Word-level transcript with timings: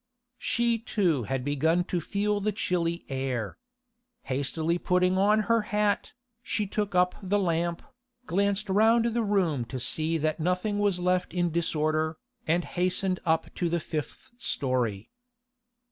She 0.39 0.79
too 0.79 1.25
had 1.29 1.45
begun 1.45 1.83
to 1.83 2.01
feel 2.01 2.39
the 2.39 2.51
chilly 2.51 3.05
air. 3.07 3.59
Hastily 4.23 4.79
putting 4.79 5.15
on 5.15 5.41
her 5.41 5.61
hat, 5.61 6.13
she 6.41 6.65
took 6.65 6.95
up 6.95 7.13
the 7.21 7.37
lamp, 7.37 7.83
glanced 8.25 8.67
round 8.67 9.05
the 9.05 9.21
room 9.21 9.63
to 9.65 9.79
see 9.79 10.17
that 10.17 10.39
nothing 10.39 10.79
was 10.79 10.97
left 10.99 11.35
in 11.35 11.51
disorder, 11.51 12.17
and 12.47 12.65
hastened 12.65 13.19
up 13.27 13.53
to 13.53 13.69
the 13.69 13.79
fifth 13.79 14.31
storey. 14.39 15.11